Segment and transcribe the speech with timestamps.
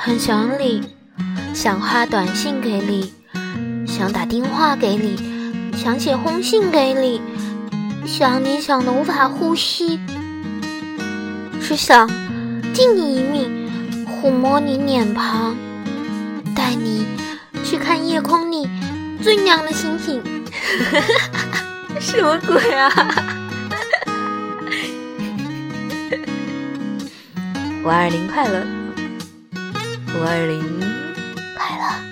[0.00, 0.80] 很想你，
[1.52, 3.12] 想发短信给你，
[3.84, 5.16] 想打电话给你，
[5.76, 7.20] 想写封信给你，
[8.06, 9.98] 想你想的无法呼吸，
[11.60, 12.08] 是想
[12.72, 13.68] 敬你一命，
[14.06, 15.56] 抚摸你脸庞，
[16.54, 17.04] 带你
[17.64, 18.70] 去看夜空里
[19.20, 20.22] 最亮的星星。
[21.98, 22.88] 什么鬼啊！
[27.84, 28.64] 五二零快乐，
[30.14, 30.62] 五二零
[31.54, 32.07] 快乐。